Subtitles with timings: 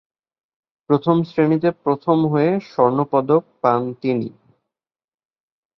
[0.89, 4.29] প্রথম শ্রেনীতে প্রথম হয়ে স্বর্ণপদক পান তিনি।